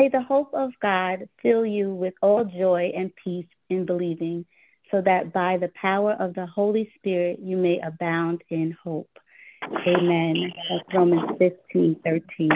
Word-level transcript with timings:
May 0.00 0.08
the 0.08 0.22
hope 0.22 0.54
of 0.54 0.70
God 0.80 1.28
fill 1.42 1.66
you 1.66 1.90
with 1.94 2.14
all 2.22 2.42
joy 2.42 2.90
and 2.96 3.12
peace 3.22 3.44
in 3.68 3.84
believing, 3.84 4.46
so 4.90 5.02
that 5.02 5.30
by 5.34 5.58
the 5.58 5.70
power 5.78 6.16
of 6.18 6.32
the 6.32 6.46
Holy 6.46 6.90
Spirit 6.96 7.38
you 7.42 7.58
may 7.58 7.78
abound 7.80 8.42
in 8.48 8.74
hope. 8.82 9.10
Amen. 9.62 10.54
That's 10.70 10.94
Romans 10.94 11.36
15 11.38 12.00
13. 12.02 12.50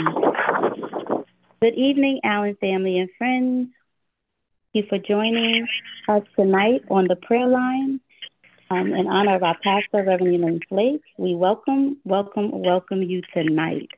Good 1.61 1.75
evening, 1.75 2.21
Allen 2.25 2.57
family 2.62 2.99
and 2.99 3.11
friends. 3.19 3.69
Thank 4.73 4.73
you 4.73 4.85
for 4.89 4.99
joining 5.07 5.67
us 6.09 6.23
tonight 6.37 6.81
on 6.91 7.09
the 7.09 7.17
prayer 7.17 7.47
line. 7.47 8.01
Um, 8.71 8.95
in 8.95 9.07
honor 9.07 9.37
of 9.37 9.43
our 9.43 9.59
pastor, 9.63 10.03
Reverend 10.03 10.35
Elaine 10.35 10.61
Flake, 10.71 11.03
we 11.19 11.35
welcome, 11.35 11.99
welcome, 12.07 12.63
welcome 12.63 13.03
you 13.03 13.21
tonight. 13.35 13.90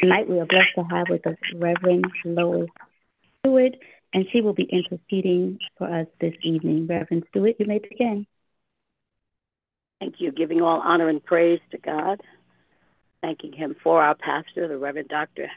Tonight 0.00 0.28
we 0.28 0.38
are 0.38 0.46
blessed 0.46 0.74
to 0.76 0.82
have 0.94 1.06
with 1.08 1.26
us 1.26 1.36
Reverend 1.54 2.04
Lois 2.26 2.68
Stewart, 3.40 3.72
and 4.12 4.26
she 4.30 4.42
will 4.42 4.52
be 4.52 4.68
interceding 4.70 5.58
for 5.78 5.88
us 5.88 6.06
this 6.20 6.34
evening. 6.42 6.86
Reverend 6.86 7.24
Stewart, 7.30 7.56
you 7.58 7.64
may 7.64 7.78
begin. 7.78 8.26
Thank 9.98 10.16
you. 10.18 10.32
Giving 10.32 10.60
all 10.60 10.82
honor 10.84 11.08
and 11.08 11.24
praise 11.24 11.60
to 11.70 11.78
God. 11.78 12.20
Thanking 13.22 13.54
Him 13.54 13.74
for 13.82 14.02
our 14.02 14.14
pastor, 14.14 14.68
the 14.68 14.76
Reverend 14.76 15.08
Dr. 15.08 15.48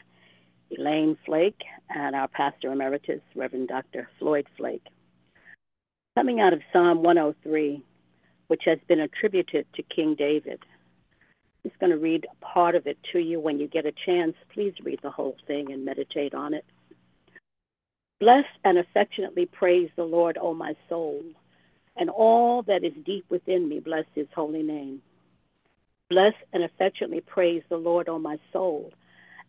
Elaine 0.70 1.18
Flake, 1.26 1.60
and 1.90 2.16
our 2.16 2.28
pastor 2.28 2.72
emeritus, 2.72 3.20
Reverend 3.34 3.68
Dr. 3.68 4.08
Floyd 4.18 4.46
Flake. 4.56 4.86
Coming 6.16 6.40
out 6.40 6.54
of 6.54 6.60
Psalm 6.72 7.02
103, 7.02 7.82
which 8.46 8.62
has 8.64 8.78
been 8.88 9.00
attributed 9.00 9.66
to 9.74 9.82
King 9.82 10.14
David. 10.14 10.60
Just 11.62 11.78
going 11.78 11.90
to 11.90 11.98
read 11.98 12.26
a 12.30 12.44
part 12.44 12.74
of 12.74 12.86
it 12.86 12.98
to 13.12 13.18
you. 13.18 13.38
When 13.38 13.58
you 13.58 13.68
get 13.68 13.86
a 13.86 13.92
chance, 14.06 14.34
please 14.52 14.74
read 14.82 15.00
the 15.02 15.10
whole 15.10 15.36
thing 15.46 15.72
and 15.72 15.84
meditate 15.84 16.34
on 16.34 16.54
it. 16.54 16.64
Bless 18.18 18.44
and 18.64 18.78
affectionately 18.78 19.46
praise 19.46 19.90
the 19.96 20.04
Lord, 20.04 20.38
O 20.40 20.54
my 20.54 20.74
soul, 20.88 21.22
and 21.96 22.10
all 22.10 22.62
that 22.62 22.84
is 22.84 22.92
deep 23.04 23.24
within 23.30 23.68
me, 23.68 23.80
bless 23.80 24.04
his 24.14 24.26
holy 24.34 24.62
name. 24.62 25.02
Bless 26.10 26.34
and 26.52 26.62
affectionately 26.62 27.20
praise 27.20 27.62
the 27.68 27.76
Lord, 27.76 28.08
O 28.08 28.18
my 28.18 28.38
soul, 28.52 28.92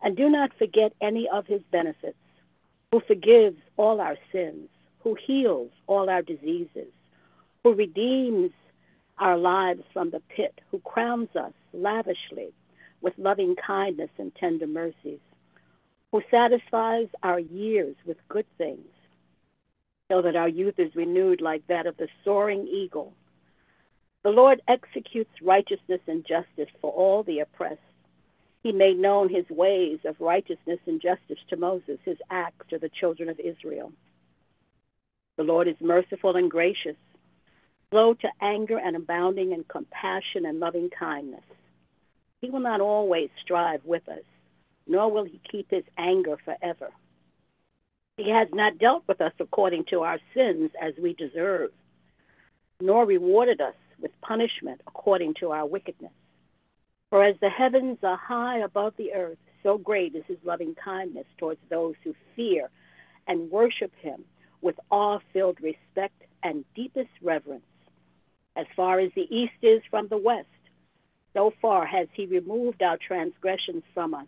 and 0.02 0.16
do 0.16 0.28
not 0.28 0.56
forget 0.58 0.92
any 1.00 1.28
of 1.28 1.46
his 1.46 1.60
benefits, 1.70 2.16
who 2.90 3.00
forgives 3.00 3.58
all 3.76 4.00
our 4.00 4.16
sins, 4.32 4.68
who 5.00 5.16
heals 5.26 5.70
all 5.86 6.08
our 6.08 6.22
diseases, 6.22 6.92
who 7.62 7.74
redeems 7.74 8.52
our 9.18 9.36
lives 9.36 9.82
from 9.92 10.10
the 10.10 10.22
pit, 10.34 10.60
who 10.70 10.78
crowns 10.80 11.28
us 11.36 11.52
lavishly 11.72 12.52
with 13.00 13.14
loving 13.18 13.56
kindness 13.56 14.10
and 14.18 14.34
tender 14.34 14.66
mercies, 14.66 15.20
who 16.10 16.22
satisfies 16.30 17.08
our 17.22 17.40
years 17.40 17.96
with 18.06 18.16
good 18.28 18.46
things, 18.58 18.86
so 20.10 20.22
that 20.22 20.36
our 20.36 20.48
youth 20.48 20.78
is 20.78 20.94
renewed 20.94 21.40
like 21.40 21.66
that 21.66 21.86
of 21.86 21.96
the 21.96 22.08
soaring 22.24 22.66
eagle. 22.66 23.12
The 24.22 24.30
Lord 24.30 24.62
executes 24.68 25.30
righteousness 25.42 26.00
and 26.06 26.24
justice 26.26 26.72
for 26.80 26.92
all 26.92 27.22
the 27.22 27.40
oppressed. 27.40 27.80
He 28.62 28.70
made 28.70 28.98
known 28.98 29.28
his 29.28 29.48
ways 29.50 29.98
of 30.04 30.20
righteousness 30.20 30.78
and 30.86 31.00
justice 31.00 31.38
to 31.48 31.56
Moses, 31.56 31.98
his 32.04 32.18
acts 32.30 32.66
to 32.70 32.78
the 32.78 32.90
children 33.00 33.28
of 33.28 33.40
Israel. 33.40 33.92
The 35.36 35.42
Lord 35.42 35.66
is 35.66 35.76
merciful 35.80 36.36
and 36.36 36.50
gracious 36.50 36.96
slow 37.92 38.14
to 38.14 38.28
anger 38.40 38.78
and 38.78 38.96
abounding 38.96 39.52
in 39.52 39.64
compassion 39.64 40.46
and 40.46 40.58
loving 40.58 40.88
kindness. 40.98 41.44
He 42.42 42.50
will 42.50 42.60
not 42.60 42.80
always 42.80 43.30
strive 43.40 43.84
with 43.84 44.08
us, 44.08 44.24
nor 44.86 45.10
will 45.10 45.24
he 45.24 45.40
keep 45.50 45.70
his 45.70 45.84
anger 45.96 46.36
forever. 46.44 46.90
He 48.16 48.30
has 48.30 48.48
not 48.52 48.78
dealt 48.78 49.04
with 49.06 49.20
us 49.20 49.32
according 49.38 49.84
to 49.90 50.00
our 50.00 50.18
sins 50.34 50.72
as 50.80 50.92
we 51.00 51.14
deserve, 51.14 51.70
nor 52.80 53.06
rewarded 53.06 53.60
us 53.60 53.76
with 54.00 54.10
punishment 54.20 54.80
according 54.88 55.34
to 55.34 55.52
our 55.52 55.64
wickedness. 55.64 56.12
For 57.10 57.22
as 57.22 57.36
the 57.40 57.48
heavens 57.48 57.98
are 58.02 58.16
high 58.16 58.58
above 58.58 58.94
the 58.96 59.12
earth, 59.14 59.38
so 59.62 59.78
great 59.78 60.16
is 60.16 60.24
his 60.26 60.38
loving 60.44 60.74
kindness 60.74 61.26
towards 61.38 61.60
those 61.70 61.94
who 62.02 62.12
fear 62.34 62.70
and 63.28 63.52
worship 63.52 63.92
him 64.00 64.24
with 64.62 64.74
awe 64.90 65.20
filled 65.32 65.60
respect 65.60 66.20
and 66.42 66.64
deepest 66.74 67.10
reverence. 67.22 67.62
As 68.56 68.66
far 68.74 68.98
as 68.98 69.12
the 69.14 69.32
east 69.32 69.62
is 69.62 69.80
from 69.90 70.08
the 70.08 70.18
west, 70.18 70.48
so 71.34 71.52
far 71.60 71.86
has 71.86 72.08
he 72.12 72.26
removed 72.26 72.82
our 72.82 72.96
transgressions 72.96 73.82
from 73.94 74.14
us. 74.14 74.26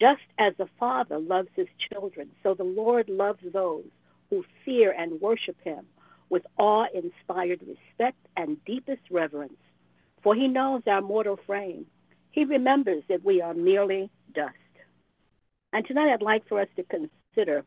Just 0.00 0.22
as 0.38 0.54
the 0.58 0.68
Father 0.78 1.18
loves 1.18 1.48
his 1.54 1.68
children, 1.90 2.30
so 2.42 2.54
the 2.54 2.64
Lord 2.64 3.08
loves 3.08 3.40
those 3.52 3.84
who 4.30 4.44
fear 4.64 4.94
and 4.96 5.20
worship 5.20 5.56
him 5.62 5.86
with 6.30 6.46
awe 6.56 6.86
inspired 6.94 7.60
respect 7.66 8.18
and 8.36 8.62
deepest 8.64 9.02
reverence. 9.10 9.56
For 10.22 10.34
he 10.34 10.46
knows 10.48 10.82
our 10.86 11.00
mortal 11.00 11.38
frame. 11.46 11.86
He 12.30 12.44
remembers 12.44 13.02
that 13.08 13.24
we 13.24 13.40
are 13.40 13.54
merely 13.54 14.10
dust. 14.34 14.54
And 15.72 15.86
tonight 15.86 16.12
I'd 16.12 16.22
like 16.22 16.46
for 16.48 16.60
us 16.60 16.68
to 16.76 16.84
consider 16.84 17.64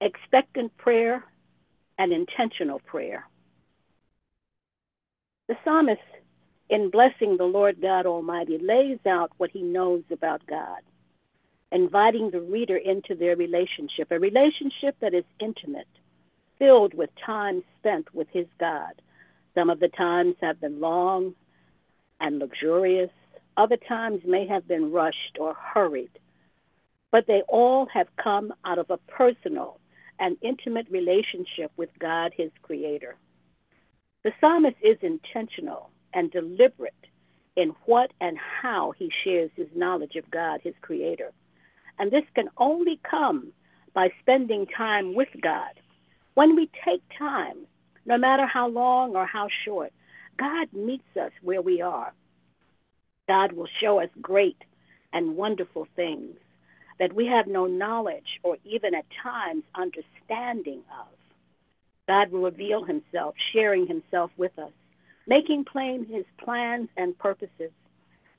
expectant 0.00 0.76
prayer 0.76 1.24
and 1.98 2.12
intentional 2.12 2.80
prayer. 2.80 3.26
The 5.48 5.56
psalmist, 5.64 6.00
in 6.68 6.90
blessing 6.90 7.36
the 7.36 7.44
Lord 7.44 7.80
God 7.80 8.06
Almighty, 8.06 8.58
lays 8.58 8.98
out 9.06 9.32
what 9.36 9.50
he 9.50 9.62
knows 9.62 10.02
about 10.10 10.46
God, 10.46 10.80
inviting 11.70 12.30
the 12.30 12.40
reader 12.40 12.76
into 12.76 13.14
their 13.14 13.36
relationship, 13.36 14.10
a 14.10 14.18
relationship 14.18 14.96
that 15.00 15.14
is 15.14 15.24
intimate, 15.40 15.88
filled 16.58 16.94
with 16.94 17.10
time 17.24 17.62
spent 17.78 18.14
with 18.14 18.28
his 18.32 18.46
God. 18.58 19.02
Some 19.54 19.70
of 19.70 19.80
the 19.80 19.88
times 19.88 20.36
have 20.40 20.60
been 20.60 20.80
long 20.80 21.34
and 22.20 22.38
luxurious, 22.38 23.10
other 23.56 23.76
times 23.76 24.22
may 24.24 24.46
have 24.46 24.66
been 24.66 24.90
rushed 24.90 25.38
or 25.38 25.54
hurried, 25.54 26.18
but 27.12 27.26
they 27.26 27.42
all 27.48 27.86
have 27.86 28.08
come 28.16 28.52
out 28.64 28.78
of 28.78 28.90
a 28.90 28.96
personal 28.96 29.78
and 30.18 30.36
intimate 30.42 30.86
relationship 30.90 31.70
with 31.76 31.90
God, 31.98 32.32
his 32.36 32.50
Creator. 32.62 33.16
The 34.22 34.32
psalmist 34.40 34.76
is 34.82 34.96
intentional 35.02 35.90
and 36.14 36.30
deliberate 36.30 36.94
in 37.56 37.74
what 37.86 38.12
and 38.20 38.38
how 38.38 38.92
he 38.98 39.10
shares 39.22 39.50
his 39.56 39.68
knowledge 39.74 40.16
of 40.16 40.30
God, 40.30 40.60
his 40.62 40.74
creator. 40.80 41.32
And 41.98 42.10
this 42.10 42.24
can 42.34 42.48
only 42.56 42.98
come 43.08 43.52
by 43.94 44.08
spending 44.20 44.66
time 44.66 45.14
with 45.14 45.28
God. 45.40 45.80
When 46.34 46.56
we 46.56 46.68
take 46.84 47.02
time, 47.16 47.66
no 48.06 48.18
matter 48.18 48.46
how 48.46 48.68
long 48.68 49.14
or 49.14 49.26
how 49.26 49.48
short, 49.64 49.92
God 50.36 50.68
meets 50.72 51.16
us 51.20 51.30
where 51.42 51.62
we 51.62 51.80
are. 51.80 52.12
God 53.28 53.52
will 53.52 53.68
show 53.80 54.00
us 54.00 54.10
great 54.20 54.58
and 55.12 55.36
wonderful 55.36 55.86
things 55.94 56.36
that 56.98 57.14
we 57.14 57.26
have 57.26 57.46
no 57.46 57.66
knowledge 57.66 58.40
or 58.42 58.56
even 58.64 58.94
at 58.94 59.06
times 59.22 59.62
understanding 59.74 60.82
of. 61.00 61.06
God 62.06 62.30
will 62.30 62.42
reveal 62.42 62.84
himself, 62.84 63.34
sharing 63.52 63.86
himself 63.86 64.30
with 64.36 64.58
us, 64.58 64.72
making 65.26 65.64
plain 65.64 66.06
his 66.06 66.24
plans 66.38 66.88
and 66.96 67.18
purposes. 67.18 67.70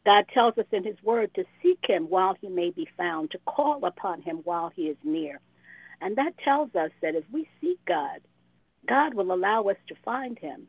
God 0.05 0.25
tells 0.33 0.57
us 0.57 0.65
in 0.71 0.83
his 0.83 1.01
word 1.03 1.33
to 1.35 1.45
seek 1.63 1.79
him 1.87 2.05
while 2.05 2.35
he 2.39 2.47
may 2.47 2.69
be 2.69 2.87
found, 2.97 3.31
to 3.31 3.39
call 3.45 3.85
upon 3.85 4.21
him 4.21 4.37
while 4.43 4.71
he 4.75 4.83
is 4.83 4.97
near. 5.03 5.39
And 6.01 6.15
that 6.17 6.37
tells 6.43 6.75
us 6.75 6.91
that 7.01 7.15
if 7.15 7.23
we 7.31 7.49
seek 7.61 7.79
God, 7.87 8.21
God 8.87 9.13
will 9.15 9.33
allow 9.33 9.63
us 9.63 9.77
to 9.87 9.95
find 10.05 10.37
him. 10.37 10.67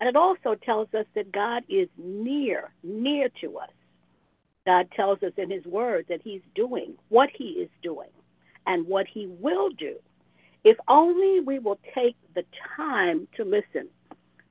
And 0.00 0.08
it 0.08 0.16
also 0.16 0.54
tells 0.54 0.88
us 0.94 1.06
that 1.14 1.32
God 1.32 1.64
is 1.68 1.88
near, 1.98 2.70
near 2.82 3.28
to 3.42 3.58
us. 3.58 3.70
God 4.64 4.88
tells 4.92 5.22
us 5.22 5.32
in 5.36 5.50
his 5.50 5.64
word 5.66 6.06
that 6.08 6.22
he's 6.22 6.42
doing 6.54 6.94
what 7.08 7.30
he 7.34 7.44
is 7.44 7.70
doing 7.82 8.10
and 8.66 8.86
what 8.86 9.06
he 9.06 9.26
will 9.26 9.70
do 9.70 9.96
if 10.64 10.76
only 10.88 11.40
we 11.40 11.58
will 11.58 11.78
take 11.94 12.16
the 12.34 12.44
time 12.76 13.28
to 13.36 13.44
listen. 13.44 13.88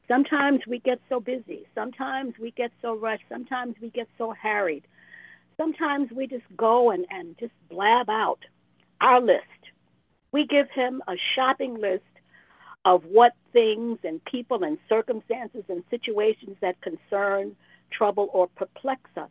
Sometimes 0.07 0.62
we 0.68 0.80
get 0.80 1.00
so 1.09 1.19
busy. 1.19 1.68
Sometimes 1.75 2.33
we 2.39 2.51
get 2.51 2.71
so 2.81 2.95
rushed. 2.95 3.24
Sometimes 3.30 3.75
we 3.81 3.89
get 3.89 4.07
so 4.18 4.31
harried. 4.31 4.83
Sometimes 5.57 6.12
we 6.12 6.27
just 6.27 6.45
go 6.56 6.92
and, 6.92 7.06
and 7.09 7.38
just 7.39 7.54
blab 7.69 8.09
out 8.09 8.39
our 9.01 9.19
list. 9.19 9.44
We 10.31 10.45
give 10.45 10.69
him 10.74 11.01
a 11.07 11.15
shopping 11.36 11.80
list 11.80 12.04
of 12.86 13.04
what 13.06 13.33
things 13.51 14.00
and 14.04 14.24
people 14.24 14.63
and 14.63 14.77
circumstances 14.88 15.63
and 15.68 15.83
situations 15.89 16.56
that 16.62 16.80
concern, 16.81 17.56
trouble, 17.92 18.30
or 18.31 18.48
perplex 18.48 19.01
us. 19.18 19.30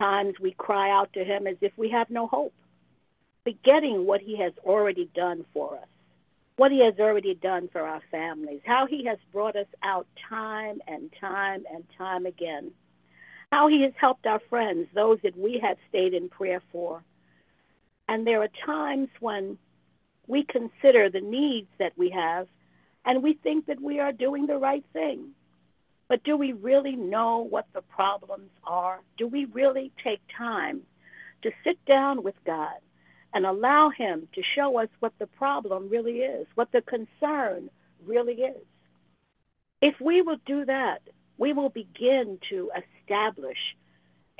Times 0.00 0.34
we 0.40 0.52
cry 0.52 0.90
out 0.90 1.12
to 1.14 1.24
him 1.24 1.46
as 1.46 1.56
if 1.60 1.72
we 1.76 1.90
have 1.90 2.10
no 2.10 2.26
hope 2.26 2.52
forgetting 3.46 4.04
what 4.04 4.20
he 4.20 4.36
has 4.36 4.52
already 4.64 5.08
done 5.14 5.44
for 5.54 5.76
us, 5.76 5.88
what 6.56 6.72
he 6.72 6.82
has 6.84 6.94
already 6.98 7.34
done 7.34 7.68
for 7.70 7.82
our 7.82 8.02
families, 8.10 8.60
how 8.64 8.86
he 8.86 9.04
has 9.04 9.18
brought 9.32 9.56
us 9.56 9.66
out 9.82 10.06
time 10.28 10.80
and 10.86 11.10
time 11.20 11.64
and 11.72 11.84
time 11.98 12.26
again, 12.26 12.72
how 13.52 13.68
he 13.68 13.82
has 13.82 13.92
helped 14.00 14.26
our 14.26 14.40
friends, 14.48 14.88
those 14.94 15.18
that 15.22 15.36
we 15.36 15.60
have 15.62 15.76
stayed 15.88 16.14
in 16.14 16.28
prayer 16.28 16.62
for. 16.72 17.04
And 18.08 18.26
there 18.26 18.42
are 18.42 18.48
times 18.64 19.08
when 19.20 19.58
we 20.26 20.44
consider 20.44 21.10
the 21.10 21.20
needs 21.20 21.68
that 21.78 21.92
we 21.96 22.10
have 22.10 22.48
and 23.04 23.22
we 23.22 23.34
think 23.34 23.66
that 23.66 23.80
we 23.80 24.00
are 24.00 24.12
doing 24.12 24.46
the 24.46 24.56
right 24.56 24.84
thing. 24.92 25.30
But 26.08 26.24
do 26.24 26.36
we 26.36 26.52
really 26.52 26.96
know 26.96 27.38
what 27.38 27.66
the 27.74 27.82
problems 27.82 28.50
are? 28.64 29.00
Do 29.18 29.26
we 29.26 29.44
really 29.44 29.92
take 30.02 30.20
time 30.36 30.82
to 31.42 31.50
sit 31.64 31.84
down 31.84 32.22
with 32.22 32.34
God 32.44 32.78
and 33.36 33.44
allow 33.44 33.90
Him 33.90 34.26
to 34.34 34.42
show 34.54 34.78
us 34.78 34.88
what 35.00 35.12
the 35.18 35.26
problem 35.26 35.90
really 35.90 36.20
is, 36.20 36.46
what 36.54 36.72
the 36.72 36.80
concern 36.80 37.68
really 38.06 38.32
is? 38.32 38.64
If 39.82 40.00
we 40.00 40.22
will 40.22 40.38
do 40.46 40.64
that, 40.64 41.02
we 41.36 41.52
will 41.52 41.68
begin 41.68 42.38
to 42.48 42.70
establish 42.74 43.58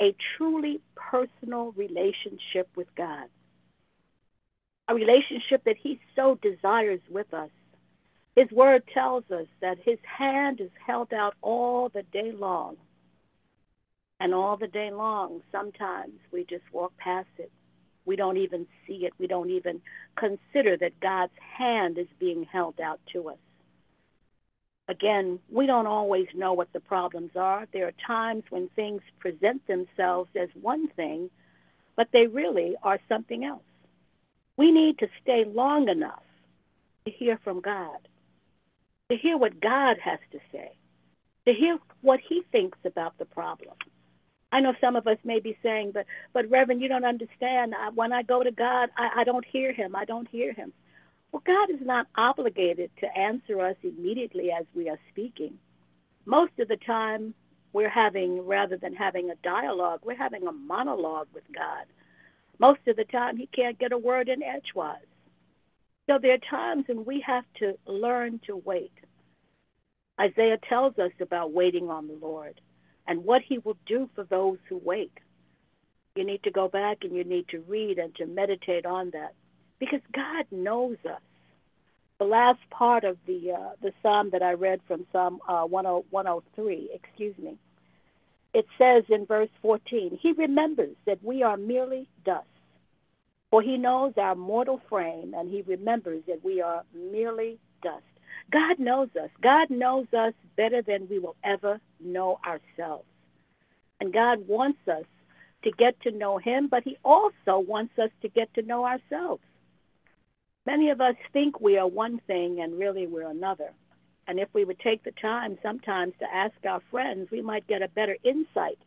a 0.01 0.15
truly 0.39 0.81
personal 0.95 1.73
relationship 1.73 2.71
with 2.75 2.87
God, 2.97 3.27
a 4.89 4.95
relationship 4.95 5.65
that 5.65 5.77
He 5.77 6.01
so 6.15 6.39
desires 6.41 7.01
with 7.11 7.35
us. 7.35 7.51
His 8.35 8.51
word 8.51 8.83
tells 8.95 9.25
us 9.31 9.47
that 9.61 9.77
His 9.85 9.99
hand 10.05 10.59
is 10.63 10.71
held 10.87 11.13
out 11.13 11.35
all 11.43 11.91
the 11.91 12.03
day 12.03 12.33
long. 12.33 12.77
And 14.21 14.33
all 14.33 14.57
the 14.57 14.69
day 14.69 14.91
long, 14.91 15.43
sometimes 15.53 16.15
we 16.33 16.45
just 16.45 16.65
walk 16.73 16.97
past 16.97 17.29
it. 17.37 17.53
We 18.07 18.17
don't 18.17 18.39
even 18.39 18.67
see 18.87 19.05
it. 19.05 19.13
We 19.19 19.27
don't 19.27 19.51
even 19.51 19.83
consider 20.17 20.77
that 20.79 21.01
God's 21.01 21.33
hand 21.59 21.99
is 21.99 22.07
being 22.19 22.45
held 22.51 22.81
out 22.81 23.01
to 23.13 23.29
us. 23.31 23.39
Again, 24.89 25.41
we 25.51 25.67
don't 25.67 25.89
always 25.89 26.29
know 26.35 26.53
what 26.53 26.73
the 26.73 26.81
problems 26.81 27.33
are. 27.35 27.67
There 27.73 27.89
are 27.89 27.93
times 28.07 28.45
when 28.51 28.69
things 28.77 29.03
present 29.19 29.67
themselves 29.67 30.31
as 30.41 30.49
one 30.61 30.89
thing, 30.89 31.29
but 31.97 32.09
they 32.13 32.29
really 32.29 32.77
are 32.85 33.01
something 33.09 33.45
else. 33.45 33.63
We 34.57 34.71
need 34.71 34.99
to 35.01 35.09
stay 35.23 35.45
long 35.45 35.89
enough 35.89 36.23
to 37.05 37.11
hear 37.11 37.39
from 37.43 37.61
God, 37.61 37.99
to 39.11 39.17
hear 39.17 39.37
what 39.37 39.61
God 39.61 39.97
has 40.03 40.21
to 40.31 40.39
say, 40.53 40.77
to 41.47 41.53
hear 41.53 41.79
what 42.01 42.21
He 42.27 42.43
thinks 42.53 42.79
about 42.85 43.19
the 43.19 43.25
problem. 43.25 43.75
I 44.53 44.61
know 44.61 44.75
some 44.81 44.97
of 44.97 45.07
us 45.07 45.19
may 45.25 45.41
be 45.41 45.59
saying, 45.63 45.91
but, 45.93 46.07
but 46.33 46.49
Reverend, 46.51 46.81
you 46.81 46.89
don't 46.89 47.05
understand. 47.05 47.75
I, 47.75 47.91
when 47.91 48.13
I 48.13 48.23
go 48.23 48.43
to 48.43 48.53
God, 48.53 48.91
I, 48.97 49.21
I 49.21 49.25
don't 49.25 49.45
hear 49.45 49.73
Him. 49.73 49.97
I 49.97 50.05
don't 50.05 50.29
hear 50.29 50.53
Him. 50.53 50.73
Well, 51.33 51.43
God 51.45 51.71
is 51.71 51.85
not 51.85 52.07
obligated 52.17 52.91
to 53.01 53.19
answer 53.19 53.61
us 53.61 53.77
immediately 53.83 54.51
as 54.53 54.65
we 54.75 54.89
are 54.89 54.99
speaking. 55.11 55.59
Most 56.25 56.53
of 56.59 56.69
the 56.69 56.77
time, 56.77 57.35
we're 57.73 57.91
having, 57.91 58.47
rather 58.47 58.77
than 58.77 58.95
having 58.95 59.31
a 59.31 59.35
dialogue, 59.43 60.01
we're 60.05 60.17
having 60.17 60.47
a 60.47 60.53
monologue 60.53 61.29
with 61.35 61.45
God. 61.55 61.87
Most 62.59 62.81
of 62.87 62.97
the 62.97 63.05
time, 63.05 63.37
He 63.37 63.49
can't 63.49 63.79
get 63.79 63.93
a 63.93 63.99
word 63.99 64.29
in 64.29 64.43
edgewise. 64.43 65.01
So 66.09 66.19
there 66.23 66.35
are 66.35 66.51
times 66.51 66.85
when 66.87 67.05
we 67.05 67.23
have 67.27 67.45
to 67.59 67.77
learn 67.87 68.41
to 68.47 68.57
wait. 68.57 68.93
Isaiah 70.21 70.59
tells 70.69 70.99
us 70.99 71.11
about 71.21 71.53
waiting 71.53 71.91
on 71.91 72.07
the 72.07 72.15
Lord 72.15 72.61
and 73.07 73.25
what 73.25 73.43
He 73.43 73.59
will 73.59 73.77
do 73.87 74.09
for 74.15 74.25
those 74.25 74.59
who 74.69 74.81
wait. 74.83 75.13
You 76.15 76.25
need 76.25 76.43
to 76.45 76.51
go 76.51 76.69
back 76.69 76.99
and 77.03 77.15
you 77.15 77.25
need 77.25 77.49
to 77.49 77.61
read 77.69 77.99
and 77.99 78.15
to 78.17 78.27
meditate 78.27 78.87
on 78.87 79.11
that 79.11 79.35
because 79.79 80.01
God 80.13 80.47
knows 80.51 80.97
us. 81.05 81.21
The 82.19 82.25
last 82.25 82.61
part 82.71 83.05
of 83.05 83.19
the 83.27 83.53
uh, 83.53 83.71
the 83.83 83.93
psalm 84.03 84.31
that 84.33 84.43
I 84.43 84.53
read 84.53 84.81
from 84.89 85.07
Psalm 85.13 85.39
uh, 85.47 85.65
103, 85.65 86.91
excuse 86.95 87.37
me, 87.37 87.59
it 88.55 88.67
says 88.79 89.05
in 89.11 89.27
verse 89.27 89.51
14, 89.61 90.19
He 90.23 90.33
remembers 90.33 90.97
that 91.05 91.23
we 91.23 91.43
are 91.43 91.59
merely 91.59 92.09
dust, 92.25 92.47
for 93.51 93.61
He 93.61 93.77
knows 93.77 94.15
our 94.17 94.35
mortal 94.35 94.81
frame, 94.89 95.35
and 95.37 95.51
He 95.51 95.61
remembers 95.61 96.23
that 96.27 96.43
we 96.43 96.63
are 96.63 96.83
merely 96.95 97.59
dust. 97.83 98.03
God 98.51 98.79
knows 98.79 99.09
us. 99.21 99.31
God 99.43 99.71
knows 99.71 100.07
us 100.17 100.33
better 100.57 100.83
than 100.83 101.09
we 101.09 101.19
will 101.19 101.37
ever 101.43 101.81
know 102.01 102.39
ourselves. 102.47 103.07
And 104.01 104.13
God 104.13 104.47
wants 104.47 104.79
us 104.89 105.05
to 105.65 105.71
get 105.73 106.01
to 106.03 106.11
know 106.11 106.39
Him, 106.39 106.69
but 106.69 106.85
He 106.85 106.97
also 107.05 107.59
wants 107.59 107.99
us 107.99 108.11
to 108.23 108.29
get 108.29 108.53
to 108.55 108.63
know 108.63 108.85
ourselves. 108.87 109.43
Many 110.65 110.91
of 110.91 111.01
us 111.01 111.15
think 111.33 111.61
we 111.61 111.79
are 111.79 111.87
one 111.87 112.21
thing 112.27 112.61
and 112.61 112.79
really 112.79 113.07
we're 113.07 113.31
another. 113.31 113.73
And 114.29 114.41
if 114.41 114.49
we 114.53 114.65
would 114.65 114.81
take 114.81 115.05
the 115.05 115.13
time 115.13 115.59
sometimes 115.63 116.15
to 116.19 116.35
ask 116.35 116.55
our 116.69 116.83
friends, 116.91 117.31
we 117.31 117.41
might 117.41 117.67
get 117.69 117.83
a 117.83 117.89
better 117.89 118.17
insight 118.25 118.79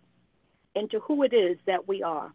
into 0.75 1.00
who 1.00 1.23
it 1.23 1.33
is 1.33 1.57
that 1.65 1.88
we 1.88 2.03
are. 2.03 2.31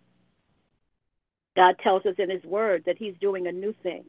God 1.57 1.77
tells 1.79 2.05
us 2.07 2.17
in 2.19 2.31
His 2.31 2.45
Word 2.45 2.85
that 2.87 2.99
He's 2.99 3.15
doing 3.21 3.47
a 3.47 3.53
new 3.53 3.75
thing. 3.83 4.05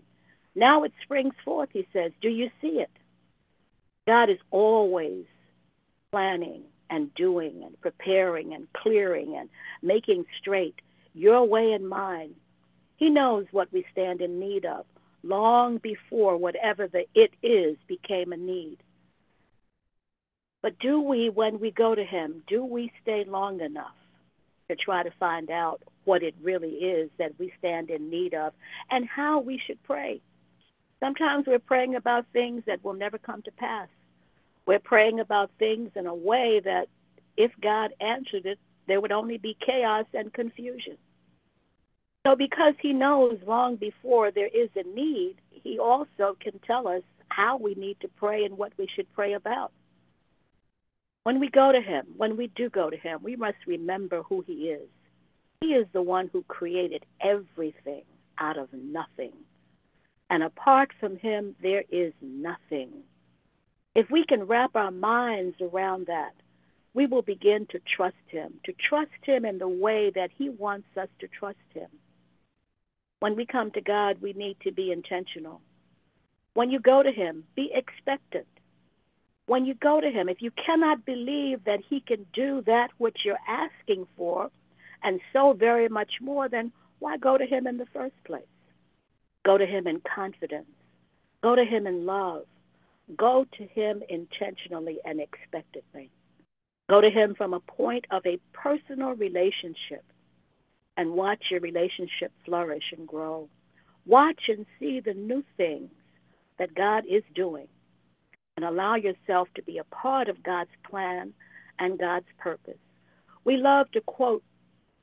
Now 0.56 0.84
it 0.84 0.94
springs 1.04 1.36
forth, 1.44 1.70
He 1.72 1.88
says. 1.94 2.12
Do 2.22 2.30
you 2.30 2.50
see 2.62 2.80
it? 2.80 2.90
God 4.08 4.30
is 4.30 4.38
always 4.52 5.26
planning 6.12 6.64
and 6.90 7.14
doing 7.16 7.64
and 7.64 7.80
preparing 7.82 8.54
and 8.54 8.68
clearing 8.74 9.36
and 9.38 9.50
making 9.82 10.26
straight 10.40 10.76
your 11.14 11.44
way 11.44 11.72
and 11.72 11.88
mine. 11.88 12.36
He 12.98 13.10
knows 13.10 13.46
what 13.52 13.72
we 13.74 13.86
stand 13.92 14.22
in 14.22 14.40
need 14.40 14.66
of 14.66 14.86
long 15.24 15.80
before 15.80 16.38
whatever 16.38 16.88
the 16.88 17.06
it 17.16 17.32
is 17.42 17.78
became 17.88 18.32
a 18.32 18.38
need. 18.38 18.78
But 20.62 20.80
do 20.80 21.02
we, 21.02 21.30
when 21.30 21.60
we 21.60 21.72
go 21.72 21.96
to 21.96 22.04
Him, 22.04 22.44
do 22.48 22.64
we 22.64 22.92
stay 23.02 23.24
long 23.28 23.62
enough 23.62 23.96
to 24.70 24.76
try 24.76 25.04
to 25.04 25.12
find 25.20 25.50
out 25.50 25.82
what 26.06 26.24
it 26.24 26.36
really 26.42 26.70
is 26.70 27.10
that 27.18 27.38
we 27.40 27.52
stand 27.60 27.90
in 27.90 28.10
need 28.10 28.34
of 28.34 28.54
and 28.90 29.08
how 29.08 29.40
we 29.40 29.60
should 29.66 29.82
pray? 29.84 30.22
Sometimes 31.06 31.46
we're 31.46 31.60
praying 31.60 31.94
about 31.94 32.26
things 32.34 32.64
that 32.66 32.84
will 32.84 32.96
never 32.96 33.20
come 33.20 33.44
to 33.44 33.52
pass. 33.52 33.88
We're 34.66 34.80
praying 34.80 35.20
about 35.20 35.52
things 35.60 35.92
in 35.96 36.08
a 36.08 36.16
way 36.16 36.60
that 36.66 36.88
if 37.38 37.52
God 37.62 37.92
answered 38.02 38.48
it, 38.48 38.58
there 38.88 39.00
would 39.00 39.12
only 39.12 39.38
be 39.38 39.56
chaos 39.64 40.06
and 40.16 40.34
confusion. 40.34 40.98
So, 42.26 42.36
because 42.36 42.74
he 42.82 42.92
knows 42.92 43.38
long 43.46 43.76
before 43.76 44.32
there 44.32 44.48
is 44.48 44.70
a 44.76 44.82
need, 44.82 45.36
he 45.52 45.78
also 45.78 46.36
can 46.40 46.58
tell 46.66 46.88
us 46.88 47.04
how 47.30 47.56
we 47.56 47.76
need 47.76 48.00
to 48.02 48.08
pray 48.08 48.44
and 48.44 48.58
what 48.58 48.74
we 48.76 48.88
should 48.96 49.14
pray 49.14 49.34
about. 49.34 49.72
When 51.22 51.40
we 51.40 51.52
go 51.52 51.72
to 51.72 51.82
him, 51.82 52.08
when 52.18 52.36
we 52.36 52.48
do 52.56 52.68
go 52.72 52.90
to 52.90 52.98
him, 52.98 53.20
we 53.22 53.36
must 53.36 53.58
remember 53.68 54.24
who 54.24 54.44
he 54.48 54.70
is. 54.72 54.90
He 55.62 55.68
is 55.68 55.86
the 55.94 56.02
one 56.02 56.32
who 56.34 56.42
created 56.48 57.06
everything 57.22 58.06
out 58.40 58.58
of 58.58 58.70
nothing. 58.74 59.34
And 60.30 60.44
apart 60.44 60.92
from 61.00 61.18
him, 61.18 61.56
there 61.62 61.84
is 61.92 62.14
nothing. 62.22 62.92
If 63.96 64.10
we 64.10 64.26
can 64.26 64.44
wrap 64.48 64.76
our 64.76 64.92
minds 64.92 65.56
around 65.62 66.08
that, 66.08 66.34
we 66.94 67.06
will 67.06 67.22
begin 67.22 67.68
to 67.72 67.80
trust 67.96 68.16
him, 68.28 68.56
to 68.66 68.74
trust 68.90 69.12
him 69.24 69.46
in 69.46 69.58
the 69.58 69.68
way 69.68 70.12
that 70.16 70.32
he 70.38 70.50
wants 70.50 70.88
us 70.98 71.10
to 71.20 71.28
trust 71.28 71.58
him. 71.74 71.90
When 73.20 73.36
we 73.36 73.46
come 73.46 73.72
to 73.72 73.82
God, 73.82 74.22
we 74.22 74.34
need 74.34 74.58
to 74.64 74.72
be 74.72 74.92
intentional. 74.92 75.62
When 76.54 76.72
you 76.72 76.80
go 76.80 77.04
to 77.04 77.12
Him, 77.12 77.44
be 77.56 77.72
expectant. 77.74 78.48
When 79.46 79.66
you 79.66 79.74
go 79.76 80.00
to 80.00 80.10
Him, 80.10 80.30
if 80.30 80.42
you 80.42 80.52
cannot 80.52 81.06
believe 81.06 81.64
that 81.66 81.82
He 81.88 82.00
can 82.00 82.26
do 82.34 82.62
that 82.66 82.90
which 82.98 83.20
you're 83.26 83.38
asking 83.48 84.08
for, 84.18 84.50
and 85.04 85.20
so 85.34 85.54
very 85.54 85.90
much 85.90 86.14
more, 86.22 86.48
then 86.50 86.72
why 87.00 87.18
go 87.18 87.38
to 87.38 87.46
Him 87.46 87.68
in 87.68 87.78
the 87.78 87.86
first 87.88 88.16
place? 88.24 88.44
Go 89.46 89.58
to 89.58 89.66
Him 89.66 89.88
in 89.88 90.02
confidence. 90.02 90.68
Go 91.44 91.56
to 91.56 91.64
Him 91.64 91.88
in 91.88 92.06
love. 92.06 92.46
Go 93.16 93.46
to 93.58 93.64
Him 93.68 94.02
intentionally 94.10 94.98
and 95.06 95.20
expectantly. 95.20 96.10
Go 96.90 97.02
to 97.02 97.10
Him 97.10 97.36
from 97.36 97.54
a 97.54 97.60
point 97.60 98.06
of 98.12 98.26
a 98.26 98.40
personal 98.54 99.12
relationship 99.12 100.04
and 100.98 101.12
watch 101.12 101.44
your 101.52 101.60
relationship 101.60 102.32
flourish 102.46 102.94
and 102.98 103.08
grow. 103.08 103.50
Watch 104.06 104.42
and 104.48 104.66
see 104.80 105.00
the 105.00 105.14
new 105.14 105.44
things 105.58 105.92
that 106.58 106.74
God 106.74 107.04
is 107.10 107.24
doing 107.34 107.68
and 108.56 108.66
allow 108.66 108.96
yourself 108.96 109.50
to 109.56 109.64
be 109.64 109.78
a 109.78 109.84
part 109.84 110.30
of 110.30 110.44
God's 110.44 110.70
plan 110.90 111.34
and 111.80 112.00
God's 112.00 112.28
purpose. 112.40 112.78
We 113.44 113.58
love 113.58 113.92
to 113.92 114.02
quote 114.02 114.44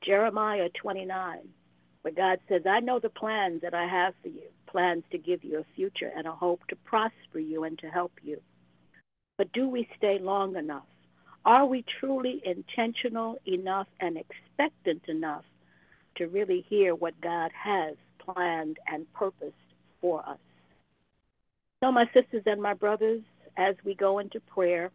Jeremiah 0.01 0.69
29, 0.81 1.39
where 2.03 2.13
God 2.13 2.39
says, 2.47 2.61
I 2.69 2.79
know 2.79 2.99
the 2.99 3.09
plans 3.09 3.61
that 3.61 3.73
I 3.73 3.85
have 3.85 4.13
for 4.21 4.29
you, 4.29 4.43
plans 4.67 5.03
to 5.11 5.17
give 5.17 5.43
you 5.43 5.59
a 5.59 5.75
future 5.75 6.11
and 6.15 6.27
a 6.27 6.31
hope 6.31 6.61
to 6.67 6.75
prosper 6.75 7.39
you 7.39 7.63
and 7.63 7.77
to 7.79 7.87
help 7.87 8.11
you. 8.21 8.39
But 9.37 9.51
do 9.51 9.67
we 9.67 9.89
stay 9.97 10.19
long 10.19 10.55
enough? 10.55 10.85
Are 11.43 11.65
we 11.65 11.83
truly 11.99 12.41
intentional 12.45 13.39
enough 13.45 13.87
and 13.99 14.17
expectant 14.17 15.01
enough 15.07 15.43
to 16.17 16.27
really 16.27 16.65
hear 16.69 16.95
what 16.95 17.19
God 17.21 17.51
has 17.51 17.95
planned 18.19 18.77
and 18.87 19.11
purposed 19.13 19.53
for 20.01 20.27
us. 20.27 20.37
So, 21.83 21.91
my 21.91 22.05
sisters 22.13 22.43
and 22.45 22.61
my 22.61 22.73
brothers, 22.73 23.21
as 23.57 23.75
we 23.83 23.93
go 23.93 24.19
into 24.19 24.39
prayer, 24.39 24.91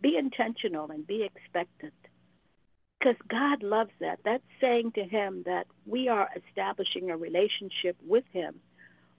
be 0.00 0.16
intentional 0.16 0.90
and 0.90 1.06
be 1.06 1.22
expectant. 1.22 1.94
Because 3.00 3.16
God 3.28 3.62
loves 3.62 3.92
that. 4.00 4.20
That's 4.24 4.42
saying 4.60 4.92
to 4.92 5.04
Him 5.04 5.42
that 5.46 5.66
we 5.86 6.08
are 6.08 6.28
establishing 6.36 7.10
a 7.10 7.16
relationship 7.16 7.96
with 8.06 8.24
Him 8.32 8.60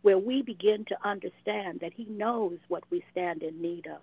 where 0.03 0.19
we 0.19 0.43
begin 0.43 0.85
to 0.85 0.95
understand 1.07 1.79
that 1.81 1.93
He 1.95 2.05
knows 2.05 2.59
what 2.67 2.83
we 2.91 3.03
stand 3.11 3.41
in 3.41 3.61
need 3.61 3.88
of. 3.88 4.01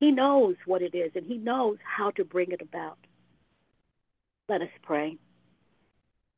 He 0.00 0.10
knows 0.10 0.56
what 0.66 0.82
it 0.82 0.94
is, 0.94 1.12
and 1.14 1.26
He 1.26 1.36
knows 1.36 1.76
how 1.84 2.10
to 2.12 2.24
bring 2.24 2.52
it 2.52 2.62
about. 2.62 2.98
Let 4.48 4.62
us 4.62 4.68
pray. 4.82 5.18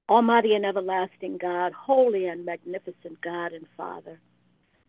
Almighty 0.09 0.55
and 0.55 0.65
everlasting 0.65 1.39
God, 1.39 1.73
holy 1.73 2.27
and 2.27 2.45
magnificent 2.45 3.21
God 3.21 3.53
and 3.53 3.67
Father, 3.77 4.19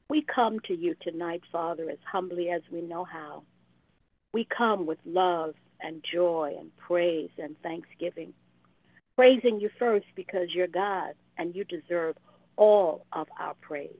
we 0.09 0.23
come 0.23 0.59
to 0.61 0.73
you 0.73 0.95
tonight, 1.01 1.41
Father, 1.51 1.89
as 1.89 1.97
humbly 2.09 2.49
as 2.49 2.61
we 2.71 2.81
know 2.81 3.03
how. 3.03 3.43
We 4.33 4.45
come 4.45 4.85
with 4.85 4.99
love 5.05 5.55
and 5.81 6.03
joy 6.13 6.55
and 6.59 6.75
praise 6.77 7.29
and 7.37 7.55
thanksgiving, 7.61 8.33
praising 9.15 9.59
you 9.59 9.69
first 9.77 10.05
because 10.15 10.53
you're 10.53 10.67
God 10.67 11.13
and 11.37 11.55
you 11.55 11.63
deserve 11.63 12.15
all 12.55 13.05
of 13.13 13.27
our 13.39 13.53
praise. 13.61 13.93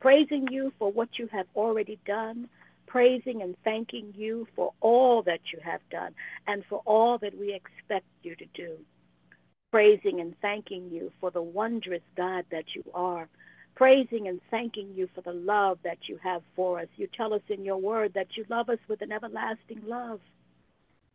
Praising 0.00 0.48
you 0.50 0.72
for 0.78 0.90
what 0.90 1.18
you 1.18 1.28
have 1.28 1.46
already 1.54 1.98
done, 2.06 2.48
praising 2.86 3.42
and 3.42 3.56
thanking 3.62 4.12
you 4.16 4.46
for 4.56 4.72
all 4.80 5.22
that 5.22 5.40
you 5.52 5.60
have 5.62 5.80
done 5.90 6.14
and 6.46 6.64
for 6.68 6.82
all 6.84 7.18
that 7.18 7.38
we 7.38 7.54
expect 7.54 8.06
you 8.22 8.34
to 8.36 8.46
do 8.54 8.76
praising 9.72 10.20
and 10.20 10.34
thanking 10.42 10.90
you 10.90 11.10
for 11.18 11.30
the 11.30 11.42
wondrous 11.42 12.02
God 12.14 12.44
that 12.52 12.66
you 12.76 12.84
are, 12.94 13.26
praising 13.74 14.28
and 14.28 14.38
thanking 14.50 14.92
you 14.94 15.08
for 15.14 15.22
the 15.22 15.32
love 15.32 15.78
that 15.82 15.96
you 16.08 16.18
have 16.22 16.42
for 16.54 16.78
us. 16.78 16.88
You 16.96 17.08
tell 17.16 17.32
us 17.32 17.40
in 17.48 17.64
your 17.64 17.78
word 17.78 18.12
that 18.14 18.36
you 18.36 18.44
love 18.50 18.68
us 18.68 18.78
with 18.86 19.00
an 19.00 19.10
everlasting 19.10 19.80
love. 19.86 20.20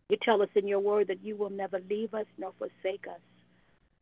You 0.10 0.18
tell 0.22 0.42
us 0.42 0.50
in 0.56 0.68
your 0.68 0.80
word 0.80 1.08
that 1.08 1.24
you 1.24 1.36
will 1.36 1.50
never 1.50 1.80
leave 1.90 2.14
us 2.14 2.26
nor 2.38 2.54
forsake 2.58 3.08
us, 3.08 3.22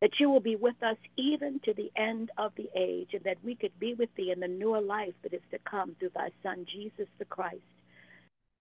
that 0.01 0.19
you 0.19 0.29
will 0.29 0.39
be 0.39 0.55
with 0.55 0.81
us 0.83 0.97
even 1.17 1.59
to 1.65 1.73
the 1.73 1.91
end 1.95 2.31
of 2.37 2.51
the 2.55 2.69
age, 2.75 3.09
and 3.13 3.23
that 3.23 3.43
we 3.43 3.55
could 3.55 3.77
be 3.79 3.93
with 3.93 4.09
thee 4.15 4.31
in 4.31 4.39
the 4.39 4.47
newer 4.47 4.81
life 4.81 5.13
that 5.23 5.33
is 5.33 5.41
to 5.51 5.59
come 5.69 5.95
through 5.97 6.11
thy 6.13 6.29
Son, 6.43 6.65
Jesus 6.71 7.07
the 7.17 7.25
Christ. 7.25 7.61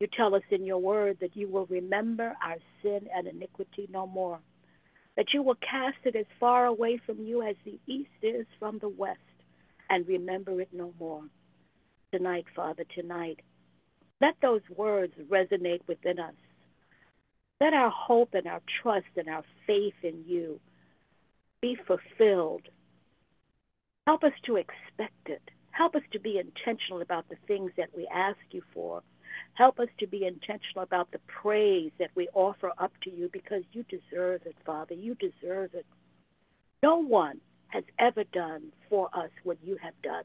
You 0.00 0.08
tell 0.16 0.34
us 0.34 0.42
in 0.50 0.64
your 0.64 0.78
word 0.78 1.18
that 1.20 1.36
you 1.36 1.48
will 1.48 1.66
remember 1.66 2.34
our 2.44 2.56
sin 2.82 3.08
and 3.14 3.26
iniquity 3.26 3.88
no 3.90 4.06
more 4.06 4.40
that 5.16 5.32
you 5.32 5.42
will 5.42 5.56
cast 5.56 5.96
it 6.04 6.16
as 6.16 6.26
far 6.40 6.66
away 6.66 7.00
from 7.04 7.24
you 7.24 7.42
as 7.42 7.56
the 7.64 7.78
east 7.86 8.10
is 8.22 8.46
from 8.58 8.78
the 8.78 8.88
west, 8.88 9.18
and 9.90 10.06
remember 10.08 10.60
it 10.60 10.68
no 10.72 10.92
more. 10.98 11.22
Tonight, 12.12 12.46
Father, 12.54 12.84
tonight, 12.94 13.40
let 14.20 14.34
those 14.42 14.62
words 14.76 15.12
resonate 15.30 15.80
within 15.86 16.18
us. 16.18 16.34
Let 17.64 17.72
our 17.72 17.90
hope 17.90 18.34
and 18.34 18.46
our 18.46 18.60
trust 18.82 19.06
and 19.16 19.28
our 19.28 19.42
faith 19.66 19.94
in 20.02 20.24
you 20.26 20.60
be 21.62 21.76
fulfilled. 21.86 22.62
Help 24.06 24.22
us 24.22 24.34
to 24.44 24.56
expect 24.56 25.26
it. 25.26 25.42
Help 25.70 25.94
us 25.94 26.02
to 26.12 26.20
be 26.20 26.38
intentional 26.38 27.00
about 27.00 27.28
the 27.30 27.36
things 27.48 27.70
that 27.78 27.88
we 27.96 28.06
ask 28.14 28.38
you 28.50 28.62
for 28.74 29.02
Help 29.54 29.78
us 29.78 29.88
to 29.98 30.06
be 30.06 30.26
intentional 30.26 30.82
about 30.82 31.10
the 31.12 31.20
praise 31.26 31.92
that 31.98 32.10
we 32.14 32.28
offer 32.34 32.72
up 32.78 32.92
to 33.02 33.10
you 33.10 33.28
because 33.32 33.62
you 33.72 33.84
deserve 33.84 34.42
it, 34.46 34.56
Father. 34.66 34.94
You 34.94 35.14
deserve 35.14 35.74
it. 35.74 35.86
No 36.82 36.96
one 36.96 37.40
has 37.68 37.84
ever 37.98 38.24
done 38.24 38.72
for 38.88 39.08
us 39.14 39.30
what 39.44 39.58
you 39.62 39.76
have 39.82 39.94
done. 40.02 40.24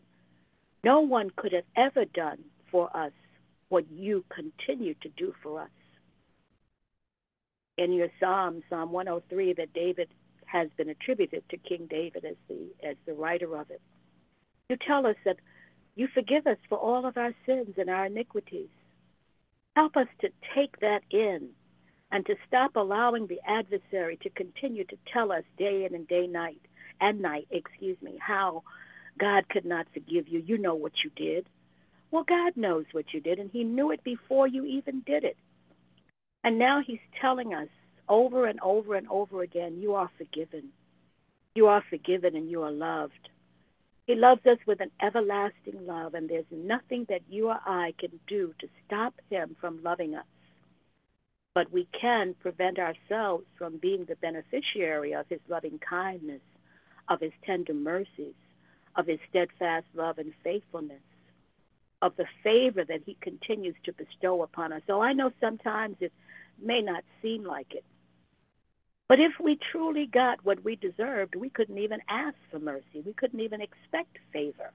No 0.84 1.02
one 1.02 1.30
could 1.36 1.54
have 1.54 1.64
ever 1.76 2.06
done 2.06 2.40
for 2.72 2.96
us 2.96 3.12
what 3.70 3.90
you 3.92 4.24
continue 4.34 4.96
to 4.96 5.10
do 5.10 5.34
for 5.44 5.62
us. 5.62 5.70
In 7.80 7.94
your 7.94 8.10
psalm, 8.20 8.62
Psalm 8.70 8.92
103, 8.92 9.54
that 9.54 9.72
David 9.74 10.10
has 10.46 10.68
been 10.76 10.90
attributed 10.90 11.48
to 11.48 11.56
King 11.56 11.88
David 11.90 12.26
as 12.26 12.36
the 12.50 12.68
as 12.84 12.98
the 13.06 13.14
writer 13.14 13.56
of 13.56 13.72
it. 13.72 13.82
You 14.68 14.76
tell 14.86 15.08
us 15.08 15.16
that 15.24 15.38
you 15.96 16.10
forgive 16.14 16.46
us 16.46 16.58
for 16.68 16.78
all 16.78 17.06
of 17.06 17.16
our 17.16 17.34
sins 17.46 17.76
and 17.78 17.90
our 17.90 18.08
iniquities. 18.08 18.68
Help 19.78 19.96
us 19.96 20.08
to 20.20 20.28
take 20.54 20.82
that 20.82 21.04
in 21.10 21.52
and 22.12 22.26
to 22.26 22.36
stop 22.46 22.76
allowing 22.76 23.28
the 23.28 23.40
adversary 23.48 24.18
to 24.24 24.30
continue 24.30 24.84
to 24.84 24.98
tell 25.14 25.32
us 25.32 25.44
day 25.58 25.86
in 25.86 25.96
and 25.96 26.06
day 26.06 26.28
night 26.28 26.62
and 27.00 27.22
night, 27.22 27.48
excuse 27.50 27.96
me, 28.02 28.18
how 28.20 28.62
God 29.18 29.48
could 29.48 29.64
not 29.64 29.88
forgive 29.94 30.28
you. 30.28 30.44
You 30.46 30.58
know 30.58 30.76
what 30.76 30.92
you 31.02 31.12
did. 31.16 31.48
Well, 32.12 32.26
God 32.28 32.58
knows 32.58 32.86
what 32.92 33.14
you 33.14 33.22
did, 33.22 33.40
and 33.40 33.50
He 33.50 33.64
knew 33.64 33.92
it 33.92 34.04
before 34.04 34.48
you 34.48 34.66
even 34.66 35.02
did 35.06 35.24
it. 35.24 35.38
And 36.44 36.58
now 36.58 36.82
He's 36.86 37.00
telling 37.22 37.54
us 37.54 37.68
over 38.08 38.46
and 38.46 38.60
over 38.62 38.96
and 38.96 39.08
over 39.10 39.42
again 39.42 39.78
you 39.80 39.94
are 39.96 40.10
forgiven. 40.18 40.70
You 41.56 41.68
are 41.68 41.84
forgiven 41.90 42.36
and 42.36 42.50
you 42.50 42.64
are 42.64 42.72
loved. 42.72 43.30
He 44.08 44.16
loves 44.16 44.44
us 44.48 44.58
with 44.66 44.82
an 44.82 44.90
everlasting 45.00 45.86
love, 45.86 46.16
and 46.16 46.28
there's 46.28 46.52
nothing 46.52 47.06
that 47.10 47.22
you 47.30 47.50
or 47.50 47.60
I 47.64 47.94
can 48.00 48.20
do 48.28 48.56
to 48.60 48.68
stop 48.86 49.14
Him 49.30 49.56
from 49.62 49.84
loving 49.84 50.16
us. 50.16 50.26
But 51.54 51.72
we 51.72 51.88
can 52.00 52.34
prevent 52.40 52.80
ourselves 52.80 53.46
from 53.56 53.78
being 53.78 54.06
the 54.06 54.16
beneficiary 54.16 55.14
of 55.14 55.28
His 55.30 55.42
loving 55.48 55.80
kindness, 55.88 56.42
of 57.08 57.20
His 57.20 57.34
tender 57.46 57.76
mercies, 57.76 58.34
of 58.96 59.06
His 59.06 59.20
steadfast 59.30 59.86
love 59.94 60.18
and 60.18 60.34
faithfulness, 60.44 61.04
of 62.02 62.16
the 62.18 62.26
favor 62.44 62.84
that 62.84 63.02
He 63.06 63.18
continues 63.22 63.76
to 63.86 63.94
bestow 63.94 64.44
upon 64.44 64.74
us. 64.74 64.82
So 64.88 65.02
I 65.02 65.14
know 65.14 65.32
sometimes 65.40 65.98
it 66.00 66.14
may 66.62 66.82
not 66.82 67.04
seem 67.22 67.44
like 67.44 67.74
it, 67.74 67.84
but 69.10 69.20
if 69.20 69.34
we 69.44 69.58
truly 69.72 70.06
got 70.06 70.46
what 70.46 70.64
we 70.64 70.76
deserved, 70.76 71.36
we 71.36 71.50
couldn't 71.50 71.80
even 71.80 72.00
ask 72.08 72.38
for 72.52 72.60
mercy. 72.60 73.02
We 73.04 73.14
couldn't 73.14 73.40
even 73.40 73.60
expect 73.60 74.18
favor. 74.32 74.72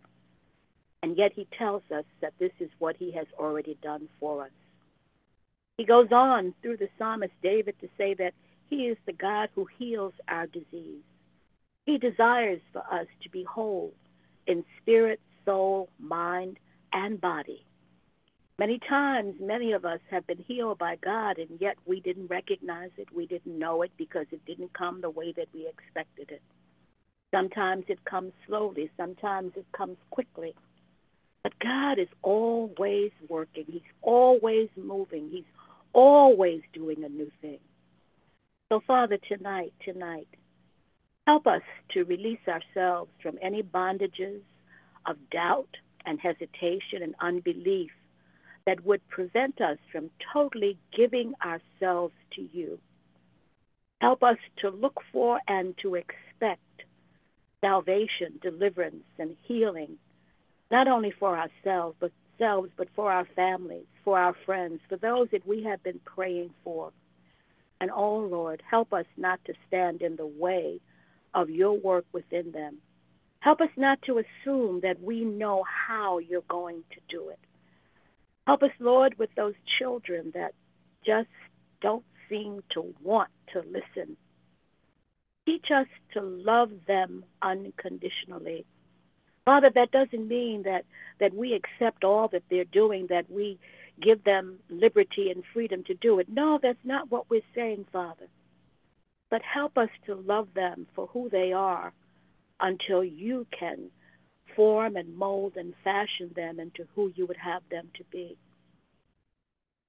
And 1.05 1.17
yet 1.17 1.33
he 1.35 1.47
tells 1.57 1.83
us 1.95 2.05
that 2.21 2.33
this 2.41 2.51
is 2.59 2.71
what 2.79 2.97
he 2.97 3.13
has 3.13 3.27
already 3.39 3.79
done 3.81 4.09
for 4.19 4.45
us. 4.45 4.51
He 5.77 5.85
goes 5.85 6.09
on 6.11 6.55
through 6.63 6.79
the 6.79 6.89
psalmist 6.99 7.33
David 7.43 7.77
to 7.81 7.89
say 7.99 8.15
that 8.15 8.35
he 8.71 8.87
is 8.87 8.97
the 9.07 9.13
God 9.13 9.51
who 9.55 9.67
heals 9.79 10.15
our 10.29 10.47
disease. 10.47 11.03
He 11.87 11.99
desires 11.99 12.61
for 12.73 12.83
us 12.91 13.07
to 13.23 13.29
be 13.29 13.45
whole 13.45 13.93
in 14.47 14.65
spirit, 14.81 15.21
soul, 15.45 15.89
mind, 15.99 16.59
and 16.95 17.21
body. 17.21 17.67
Many 18.59 18.79
times, 18.89 19.35
many 19.41 19.73
of 19.73 19.85
us 19.85 19.99
have 20.11 20.27
been 20.29 20.39
healed 20.39 20.79
by 20.79 20.97
God, 21.05 21.39
and 21.39 21.61
yet 21.61 21.77
we 21.87 21.99
didn't 22.01 22.29
recognize 22.29 22.91
it. 22.97 23.09
We 23.13 23.27
didn't 23.27 23.59
know 23.59 23.83
it 23.83 23.91
because 23.99 24.27
it 24.31 24.47
didn't 24.47 24.73
come 24.73 25.01
the 25.01 25.11
way 25.11 25.33
that 25.37 25.49
we 25.53 25.67
expected 25.67 26.31
it. 26.31 26.43
Sometimes 27.35 27.85
it 27.89 28.05
comes 28.05 28.33
slowly, 28.47 28.91
sometimes 28.97 29.53
it 29.57 29.67
comes 29.77 29.97
quickly. 30.11 30.55
But 31.43 31.59
God 31.59 31.99
is 31.99 32.09
always 32.23 33.11
working, 33.29 33.65
He's 33.67 33.83
always 34.03 34.69
moving, 34.77 35.31
He's 35.31 35.45
always 35.93 36.63
doing 36.73 37.03
a 37.03 37.09
new 37.09 37.33
thing. 37.43 37.59
So, 38.69 38.81
Father, 38.87 39.19
tonight, 39.29 39.73
tonight, 39.85 40.29
help 41.27 41.49
us 41.49 41.63
to 41.91 42.05
release 42.05 42.39
ourselves 42.47 43.11
from 43.21 43.37
any 43.43 43.65
bondages 43.65 44.41
of 45.07 45.17
doubt 45.33 45.69
and 46.07 46.21
hesitation 46.21 47.03
and 47.03 47.15
unbelief 47.21 47.91
that 48.67 48.85
would 48.85 49.07
prevent 49.09 49.61
us 49.61 49.79
from 49.93 50.11
totally 50.33 50.79
giving 50.97 51.35
ourselves 51.45 52.15
to 52.35 52.43
you. 52.53 52.79
Help 54.01 54.23
us 54.23 54.39
to 54.59 54.71
look 54.71 55.01
for 55.13 55.41
and 55.49 55.75
to 55.83 55.95
expect 55.95 56.61
salvation, 57.61 58.39
deliverance, 58.43 59.05
and 59.19 59.37
healing, 59.45 59.97
not 60.71 60.89
only 60.89 61.13
for 61.19 61.39
ourselves, 61.39 61.97
but 62.01 62.13
selves, 62.39 62.71
but 62.77 62.89
for 62.95 63.11
our 63.11 63.27
families, 63.37 63.87
for 64.05 64.19
our 64.19 64.35
friends, 64.45 64.81
for 64.89 64.97
those 64.97 65.29
that 65.33 65.47
we 65.47 65.63
have 65.65 65.83
been 65.83 66.01
praying 66.05 66.51
for. 66.63 66.93
And 67.81 67.91
oh 67.91 68.19
Lord, 68.19 68.63
help 68.69 68.93
us 68.93 69.07
not 69.17 69.41
to 69.47 69.55
stand 69.69 70.03
in 70.03 70.17
the 70.17 70.27
way 70.27 70.81
of 71.33 71.51
your 71.51 71.73
work 71.79 72.05
within 72.13 72.53
them. 72.53 72.79
Help 73.45 73.61
us 73.61 73.69
not 73.77 74.01
to 74.01 74.23
assume 74.23 74.81
that 74.81 75.03
we 75.03 75.23
know 75.23 75.63
how 75.87 76.17
you're 76.17 76.41
going 76.49 76.83
to 76.91 77.01
do 77.11 77.29
it. 77.29 77.39
Help 78.47 78.63
us, 78.63 78.71
Lord, 78.79 79.19
with 79.19 79.29
those 79.37 79.53
children 79.79 80.33
that 80.33 80.55
just 81.05 81.29
don't 81.83 82.07
seem 82.31 82.63
to 82.73 82.95
want 83.03 83.29
to 83.53 83.59
listen. 83.59 84.17
Teach 85.45 85.67
us 85.77 85.87
to 86.15 86.23
love 86.23 86.71
them 86.89 87.23
unconditionally. 87.43 88.65
Father, 89.45 89.71
that 89.75 89.91
doesn't 89.91 90.27
mean 90.27 90.63
that, 90.63 90.87
that 91.21 91.35
we 91.35 91.53
accept 91.53 92.03
all 92.03 92.29
that 92.29 92.45
they're 92.49 92.65
doing, 92.65 93.09
that 93.11 93.31
we 93.31 93.59
give 94.03 94.25
them 94.25 94.59
liberty 94.71 95.31
and 95.31 95.45
freedom 95.53 95.85
to 95.85 95.93
do 95.93 96.19
it. 96.19 96.29
No, 96.31 96.59
that's 96.63 96.79
not 96.83 97.11
what 97.11 97.29
we're 97.29 97.43
saying, 97.55 97.85
Father. 97.93 98.27
But 99.31 99.43
help 99.43 99.77
us 99.77 99.91
to 100.07 100.15
love 100.15 100.49
them 100.55 100.87
for 100.95 101.09
who 101.09 101.29
they 101.29 101.53
are 101.53 101.93
until 102.65 103.05
you 103.05 103.47
can 103.57 103.91
form 104.57 104.97
and 104.97 105.17
mold 105.17 105.53
and 105.57 105.73
fashion 105.85 106.33
them 106.35 106.59
into 106.59 106.85
who 106.97 107.13
you 107.15 107.27
would 107.27 107.37
have 107.37 107.63
them 107.71 107.89
to 107.97 108.05
be. 108.11 108.37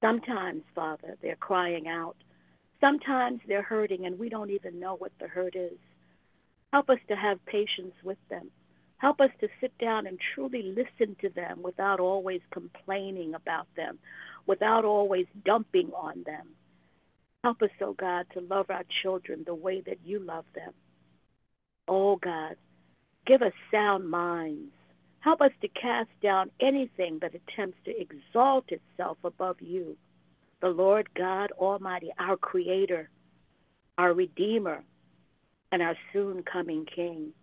Sometimes, 0.04 0.62
Father, 0.76 1.16
they're 1.24 1.36
crying 1.36 1.88
out 1.88 2.16
Sometimes 2.86 3.40
they're 3.48 3.62
hurting 3.62 4.06
and 4.06 4.20
we 4.20 4.30
don't 4.30 4.52
even 4.52 4.80
know 4.80 4.96
what 4.96 5.12
the 5.20 5.28
hurt 5.28 5.56
is. 5.56 5.78
Help 6.74 6.90
us 6.90 7.00
to 7.08 7.16
have 7.16 7.44
patience 7.46 7.96
with 8.04 8.18
them. 8.30 8.52
Help 8.98 9.20
us 9.22 9.30
to 9.40 9.48
sit 9.62 9.78
down 9.78 10.08
and 10.08 10.20
truly 10.34 10.62
listen 10.62 11.16
to 11.22 11.30
them 11.30 11.62
without 11.62 12.00
always 12.00 12.42
complaining 12.52 13.34
about 13.34 13.68
them, 13.76 13.98
without 14.46 14.86
always 14.86 15.26
dumping 15.46 15.92
on 15.96 16.24
them. 16.26 16.48
Help 17.44 17.62
us, 17.62 17.70
oh 17.82 17.94
God, 17.94 18.26
to 18.34 18.42
love 18.42 18.68
our 18.70 18.84
children 19.02 19.44
the 19.46 19.56
way 19.56 19.82
that 19.82 20.00
you 20.04 20.20
love 20.20 20.46
them. 20.54 20.74
Oh 21.88 22.16
God, 22.16 22.56
give 23.26 23.42
us 23.42 23.54
sound 23.72 24.10
minds. 24.10 24.72
Help 25.20 25.42
us 25.42 25.52
to 25.62 25.68
cast 25.68 26.10
down 26.22 26.52
anything 26.60 27.20
that 27.22 27.34
attempts 27.34 27.78
to 27.86 28.00
exalt 28.00 28.66
itself 28.70 29.18
above 29.24 29.58
you, 29.60 29.98
the 30.62 30.68
Lord 30.68 31.10
God 31.16 31.52
Almighty, 31.54 32.12
our 32.20 32.38
Creator, 32.38 33.10
our 33.98 34.14
Redeemer, 34.14 34.84
and 35.72 35.82
our 35.82 35.96
soon 36.14 36.44
coming 36.44 36.86
King. 36.86 37.34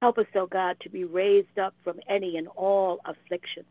Help 0.00 0.18
us, 0.18 0.26
O 0.34 0.40
oh 0.40 0.46
God, 0.46 0.76
to 0.82 0.90
be 0.90 1.04
raised 1.04 1.58
up 1.58 1.74
from 1.82 1.98
any 2.08 2.36
and 2.36 2.46
all 2.48 3.00
afflictions. 3.04 3.66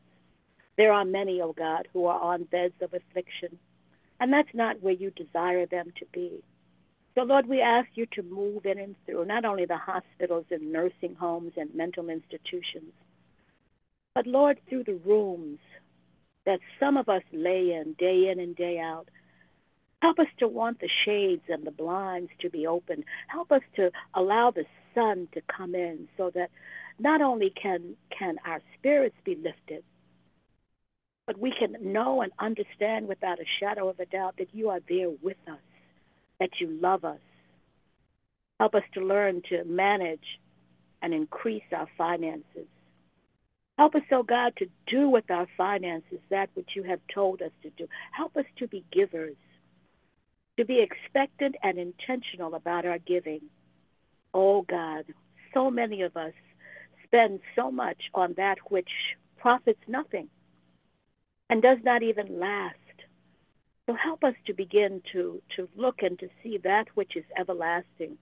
There 0.78 0.92
are 0.92 1.06
many, 1.06 1.42
O 1.42 1.50
oh 1.50 1.54
God, 1.54 1.88
who 1.94 2.06
are 2.06 2.20
on 2.20 2.46
beds 2.46 2.74
of 2.82 2.94
affliction, 2.94 3.60
and 4.20 4.34
that's 4.34 4.54
not 4.54 4.82
where 4.82 4.94
you 4.94 5.12
desire 5.12 5.66
them 5.66 5.94
to 6.00 6.06
be. 6.12 6.44
So, 7.16 7.22
Lord, 7.22 7.48
we 7.48 7.62
ask 7.62 7.90
you 7.94 8.08
to 8.14 8.24
move 8.24 8.66
in 8.66 8.80
and 8.80 8.96
through 9.06 9.26
not 9.26 9.46
only 9.46 9.66
the 9.66 9.78
hospitals 9.78 10.46
and 10.50 10.72
nursing 10.72 11.16
homes 11.16 11.54
and 11.58 11.74
mental 11.76 12.10
institutions, 12.10 12.94
but, 14.16 14.28
Lord, 14.28 14.60
through 14.68 14.86
the 14.86 15.00
rooms 15.06 15.60
that 16.46 16.60
some 16.80 16.98
of 16.98 17.10
us 17.10 17.24
lay 17.32 17.72
in 17.72 17.96
day 17.98 18.30
in 18.32 18.40
and 18.40 18.56
day 18.56 18.80
out. 18.80 19.08
Help 20.02 20.20
us 20.20 20.28
to 20.40 20.48
want 20.48 20.80
the 20.82 20.90
shades 21.06 21.44
and 21.48 21.66
the 21.66 21.72
blinds 21.72 22.30
to 22.42 22.50
be 22.50 22.68
open. 22.68 23.06
Help 23.28 23.52
us 23.52 23.62
to 23.76 23.90
allow 24.14 24.52
the 24.52 24.66
sun 24.94 25.28
to 25.34 25.42
come 25.56 25.76
in 25.76 26.10
so 26.18 26.30
that 26.36 26.50
not 27.00 27.22
only 27.22 27.50
can, 27.52 27.96
can 28.18 28.36
our 28.46 28.62
spirits 28.78 29.16
be 29.24 29.36
lifted, 29.36 29.84
but 31.26 31.40
we 31.40 31.54
can 31.58 31.94
know 31.94 32.22
and 32.22 32.34
understand 32.40 33.08
without 33.08 33.40
a 33.40 33.46
shadow 33.60 33.88
of 33.88 34.00
a 34.00 34.06
doubt 34.06 34.36
that 34.38 34.54
you 34.54 34.70
are 34.70 34.82
there 34.90 35.10
with 35.22 35.38
us, 35.48 35.60
that 36.44 36.60
you 36.60 36.68
love 36.82 37.06
us. 37.06 37.22
Help 38.60 38.76
us 38.76 38.84
to 38.94 39.00
learn 39.00 39.42
to 39.48 39.64
manage 39.64 40.40
and 41.02 41.14
increase 41.14 41.64
our 41.72 41.88
finances. 41.98 42.68
Help 43.78 43.96
us, 43.96 44.02
oh 44.12 44.24
God, 44.24 44.54
to 44.58 44.68
do 44.86 45.08
with 45.08 45.32
our 45.32 45.48
finances 45.58 46.20
that 46.30 46.50
which 46.54 46.72
you 46.76 46.84
have 46.84 47.00
told 47.14 47.42
us 47.42 47.52
to 47.62 47.70
do. 47.78 47.88
Help 48.12 48.36
us 48.36 48.44
to 48.58 48.68
be 48.68 48.84
givers, 48.92 49.38
to 50.58 50.66
be 50.66 50.82
expectant 50.82 51.56
and 51.64 51.78
intentional 51.78 52.56
about 52.56 52.86
our 52.86 53.00
giving. 53.00 53.44
Oh 54.34 54.64
God, 54.64 55.06
so 55.54 55.72
many 55.72 56.02
of 56.02 56.18
us 56.18 56.34
spend 57.06 57.40
so 57.56 57.72
much 57.72 58.02
on 58.14 58.34
that 58.36 58.58
which 58.70 58.90
profits 59.38 59.80
nothing 59.88 60.28
and 61.50 61.62
does 61.62 61.78
not 61.86 62.04
even 62.04 62.38
last. 62.38 62.76
So 63.88 63.96
help 63.96 64.24
us 64.24 64.36
to 64.48 64.54
begin 64.54 65.02
to, 65.12 65.42
to 65.56 65.68
look 65.76 65.96
and 66.02 66.18
to 66.20 66.30
see 66.42 66.58
that 66.64 66.86
which 66.96 67.16
is 67.16 67.26
everlasting 67.38 68.18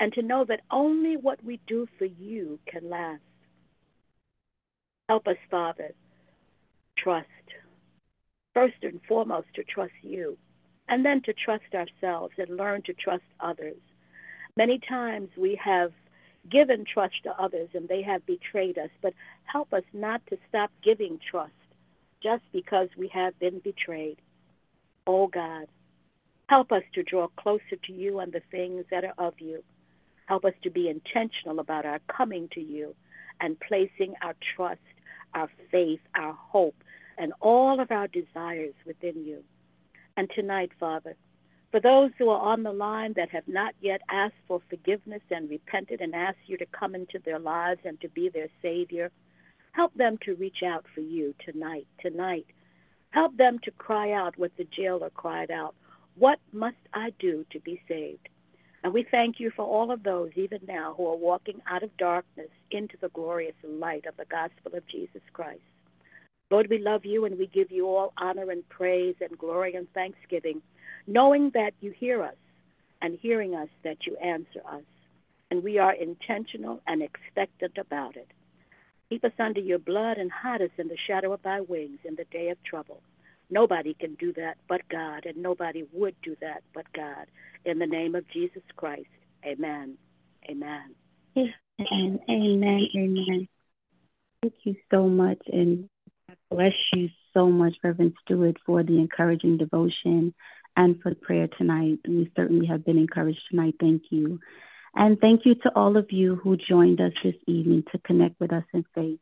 and 0.00 0.12
to 0.14 0.22
know 0.22 0.44
that 0.44 0.62
only 0.70 1.16
what 1.16 1.42
we 1.44 1.60
do 1.66 1.86
for 1.98 2.04
you 2.04 2.58
can 2.66 2.90
last. 2.90 3.20
Help 5.08 5.28
us, 5.28 5.36
Father, 5.50 5.92
trust. 6.98 7.28
First 8.54 8.82
and 8.82 9.00
foremost, 9.06 9.48
to 9.54 9.64
trust 9.64 9.92
you, 10.02 10.38
and 10.88 11.04
then 11.04 11.20
to 11.22 11.32
trust 11.32 11.74
ourselves 11.74 12.34
and 12.38 12.56
learn 12.56 12.82
to 12.82 12.94
trust 12.94 13.24
others. 13.40 13.76
Many 14.56 14.78
times 14.88 15.28
we 15.36 15.58
have 15.62 15.92
given 16.50 16.84
trust 16.84 17.14
to 17.24 17.30
others 17.42 17.68
and 17.74 17.88
they 17.88 18.02
have 18.02 18.24
betrayed 18.26 18.78
us, 18.78 18.90
but 19.02 19.14
help 19.44 19.72
us 19.72 19.82
not 19.92 20.24
to 20.28 20.38
stop 20.48 20.70
giving 20.82 21.18
trust 21.30 21.52
just 22.22 22.42
because 22.52 22.88
we 22.96 23.08
have 23.08 23.38
been 23.38 23.58
betrayed. 23.58 24.18
Oh 25.06 25.26
God, 25.26 25.66
help 26.48 26.72
us 26.72 26.82
to 26.94 27.02
draw 27.02 27.28
closer 27.36 27.76
to 27.86 27.92
you 27.92 28.20
and 28.20 28.32
the 28.32 28.42
things 28.50 28.84
that 28.90 29.04
are 29.04 29.14
of 29.18 29.34
you. 29.38 29.62
Help 30.26 30.44
us 30.44 30.54
to 30.62 30.70
be 30.70 30.88
intentional 30.88 31.58
about 31.60 31.84
our 31.84 32.00
coming 32.08 32.48
to 32.52 32.60
you 32.60 32.94
and 33.40 33.60
placing 33.60 34.14
our 34.22 34.34
trust, 34.56 34.80
our 35.34 35.50
faith, 35.70 36.00
our 36.14 36.32
hope, 36.32 36.76
and 37.18 37.32
all 37.40 37.80
of 37.80 37.90
our 37.90 38.08
desires 38.08 38.74
within 38.86 39.24
you. 39.24 39.44
And 40.16 40.30
tonight, 40.34 40.70
Father, 40.80 41.16
for 41.70 41.80
those 41.80 42.10
who 42.16 42.30
are 42.30 42.40
on 42.40 42.62
the 42.62 42.72
line 42.72 43.14
that 43.16 43.30
have 43.30 43.48
not 43.48 43.74
yet 43.80 44.00
asked 44.08 44.40
for 44.46 44.62
forgiveness 44.70 45.22
and 45.30 45.50
repented 45.50 46.00
and 46.00 46.14
asked 46.14 46.46
you 46.46 46.56
to 46.56 46.66
come 46.66 46.94
into 46.94 47.18
their 47.24 47.40
lives 47.40 47.80
and 47.84 48.00
to 48.00 48.08
be 48.08 48.28
their 48.28 48.48
Savior, 48.62 49.10
help 49.72 49.92
them 49.94 50.16
to 50.24 50.36
reach 50.36 50.62
out 50.64 50.86
for 50.94 51.00
you 51.00 51.34
tonight, 51.44 51.86
tonight. 52.00 52.46
Help 53.14 53.36
them 53.36 53.60
to 53.62 53.70
cry 53.70 54.10
out 54.10 54.36
what 54.36 54.50
the 54.58 54.66
jailer 54.76 55.10
cried 55.10 55.50
out 55.50 55.76
What 56.16 56.40
must 56.52 56.76
I 56.92 57.12
do 57.20 57.46
to 57.52 57.60
be 57.60 57.80
saved? 57.86 58.28
And 58.82 58.92
we 58.92 59.06
thank 59.08 59.38
you 59.38 59.52
for 59.54 59.64
all 59.64 59.92
of 59.92 60.02
those, 60.02 60.32
even 60.34 60.58
now, 60.66 60.94
who 60.96 61.06
are 61.06 61.16
walking 61.16 61.62
out 61.70 61.84
of 61.84 61.96
darkness 61.96 62.50
into 62.72 62.96
the 63.00 63.08
glorious 63.10 63.54
light 63.62 64.04
of 64.06 64.16
the 64.16 64.24
gospel 64.24 64.76
of 64.76 64.86
Jesus 64.88 65.22
Christ. 65.32 65.62
Lord, 66.50 66.66
we 66.68 66.78
love 66.78 67.04
you 67.04 67.24
and 67.24 67.38
we 67.38 67.46
give 67.46 67.70
you 67.70 67.86
all 67.86 68.12
honor 68.18 68.50
and 68.50 68.68
praise 68.68 69.14
and 69.20 69.38
glory 69.38 69.74
and 69.74 69.86
thanksgiving 69.92 70.60
knowing 71.06 71.50
that 71.54 71.72
you 71.80 71.92
hear 71.92 72.22
us 72.22 72.36
and 73.00 73.18
hearing 73.20 73.54
us 73.54 73.68
that 73.84 74.06
you 74.06 74.16
answer 74.16 74.60
us. 74.68 74.82
And 75.50 75.62
we 75.62 75.78
are 75.78 75.92
intentional 75.92 76.80
and 76.86 77.00
expectant 77.00 77.78
about 77.78 78.16
it. 78.16 78.28
Keep 79.14 79.26
us 79.26 79.32
under 79.38 79.60
your 79.60 79.78
blood 79.78 80.18
and 80.18 80.28
hide 80.28 80.60
us 80.60 80.72
in 80.76 80.88
the 80.88 80.96
shadow 81.06 81.32
of 81.32 81.42
thy 81.44 81.60
wings 81.60 82.00
in 82.04 82.16
the 82.16 82.24
day 82.32 82.48
of 82.48 82.60
trouble. 82.64 83.00
Nobody 83.48 83.94
can 83.94 84.16
do 84.16 84.32
that 84.32 84.56
but 84.68 84.80
God, 84.88 85.24
and 85.24 85.36
nobody 85.36 85.84
would 85.92 86.16
do 86.24 86.34
that 86.40 86.64
but 86.74 86.84
God. 86.92 87.26
In 87.64 87.78
the 87.78 87.86
name 87.86 88.16
of 88.16 88.28
Jesus 88.32 88.64
Christ, 88.74 89.06
amen. 89.46 89.96
Amen. 90.50 90.96
Amen. 91.36 92.18
Amen. 92.28 92.88
Amen. 92.96 93.48
Thank 94.42 94.54
you 94.64 94.74
so 94.90 95.06
much, 95.06 95.38
and 95.46 95.88
bless 96.50 96.72
you 96.94 97.08
so 97.34 97.46
much, 97.48 97.74
Reverend 97.84 98.14
Stewart, 98.24 98.56
for 98.66 98.82
the 98.82 98.98
encouraging 98.98 99.58
devotion 99.58 100.34
and 100.76 101.00
for 101.00 101.10
the 101.10 101.16
prayer 101.16 101.46
tonight. 101.56 102.00
We 102.08 102.32
certainly 102.34 102.66
have 102.66 102.84
been 102.84 102.98
encouraged 102.98 103.42
tonight. 103.48 103.76
Thank 103.78 104.02
you. 104.10 104.40
And 104.94 105.18
thank 105.20 105.44
you 105.44 105.54
to 105.56 105.72
all 105.74 105.96
of 105.96 106.12
you 106.12 106.36
who 106.36 106.56
joined 106.56 107.00
us 107.00 107.12
this 107.22 107.34
evening 107.46 107.84
to 107.92 107.98
connect 107.98 108.38
with 108.40 108.52
us 108.52 108.64
in 108.72 108.84
faith. 108.94 109.18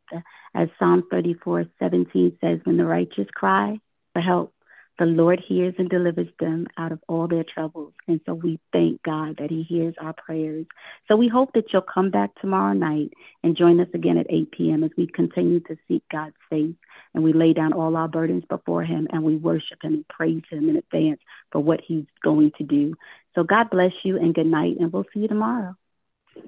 As 0.53 0.69
Psalm 0.77 1.03
34 1.09 1.65
17 1.79 2.37
says, 2.39 2.59
When 2.63 2.77
the 2.77 2.85
righteous 2.85 3.27
cry 3.33 3.79
for 4.13 4.21
help, 4.21 4.53
the 4.99 5.05
Lord 5.05 5.41
hears 5.45 5.73
and 5.79 5.89
delivers 5.89 6.27
them 6.39 6.67
out 6.77 6.91
of 6.91 6.99
all 7.07 7.27
their 7.27 7.43
troubles. 7.43 7.93
And 8.07 8.21
so 8.25 8.35
we 8.35 8.59
thank 8.71 9.01
God 9.01 9.37
that 9.39 9.49
He 9.49 9.63
hears 9.63 9.95
our 9.99 10.13
prayers. 10.13 10.67
So 11.07 11.15
we 11.15 11.27
hope 11.27 11.53
that 11.53 11.73
you'll 11.73 11.81
come 11.81 12.11
back 12.11 12.29
tomorrow 12.39 12.73
night 12.73 13.09
and 13.43 13.57
join 13.57 13.79
us 13.79 13.87
again 13.95 14.19
at 14.19 14.27
8 14.29 14.51
p.m. 14.51 14.83
as 14.83 14.91
we 14.95 15.07
continue 15.07 15.61
to 15.61 15.77
seek 15.87 16.03
God's 16.11 16.35
face 16.49 16.75
and 17.15 17.23
we 17.23 17.33
lay 17.33 17.53
down 17.53 17.73
all 17.73 17.95
our 17.95 18.07
burdens 18.07 18.43
before 18.47 18.83
Him 18.83 19.07
and 19.11 19.23
we 19.23 19.35
worship 19.35 19.79
Him 19.81 19.95
and 19.95 20.07
praise 20.07 20.43
Him 20.51 20.69
in 20.69 20.75
advance 20.75 21.19
for 21.51 21.59
what 21.59 21.81
He's 21.85 22.05
going 22.23 22.51
to 22.59 22.63
do. 22.63 22.93
So 23.35 23.43
God 23.43 23.69
bless 23.69 23.91
you 24.03 24.17
and 24.17 24.33
good 24.33 24.45
night, 24.45 24.77
and 24.79 24.91
we'll 24.91 25.05
see 25.13 25.21
you 25.21 25.27
tomorrow. 25.27 25.75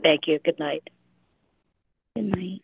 Thank 0.04 0.28
you. 0.28 0.40
Good 0.44 0.60
night. 0.60 0.84
Good 2.16 2.26
night. 2.26 2.62